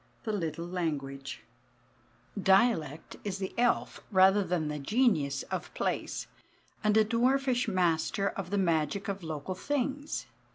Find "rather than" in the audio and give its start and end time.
4.09-4.67